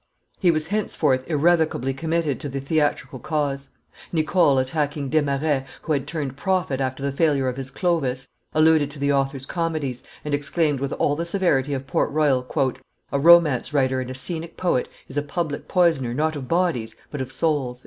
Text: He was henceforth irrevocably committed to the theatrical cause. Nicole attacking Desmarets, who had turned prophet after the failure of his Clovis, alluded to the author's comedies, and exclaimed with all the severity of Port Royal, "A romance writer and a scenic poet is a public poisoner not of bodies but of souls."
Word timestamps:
He 0.39 0.49
was 0.49 0.65
henceforth 0.65 1.29
irrevocably 1.29 1.93
committed 1.93 2.39
to 2.39 2.49
the 2.49 2.59
theatrical 2.59 3.19
cause. 3.19 3.69
Nicole 4.11 4.57
attacking 4.57 5.09
Desmarets, 5.11 5.67
who 5.83 5.93
had 5.93 6.07
turned 6.07 6.35
prophet 6.35 6.81
after 6.81 7.03
the 7.03 7.11
failure 7.11 7.47
of 7.47 7.55
his 7.55 7.69
Clovis, 7.69 8.27
alluded 8.53 8.89
to 8.89 8.97
the 8.97 9.13
author's 9.13 9.45
comedies, 9.45 10.01
and 10.25 10.33
exclaimed 10.33 10.79
with 10.79 10.91
all 10.93 11.15
the 11.15 11.23
severity 11.23 11.73
of 11.75 11.85
Port 11.85 12.09
Royal, 12.09 12.47
"A 13.11 13.19
romance 13.19 13.75
writer 13.75 14.01
and 14.01 14.09
a 14.09 14.15
scenic 14.15 14.57
poet 14.57 14.89
is 15.07 15.17
a 15.17 15.21
public 15.21 15.67
poisoner 15.67 16.15
not 16.15 16.35
of 16.35 16.47
bodies 16.47 16.95
but 17.11 17.21
of 17.21 17.31
souls." 17.31 17.79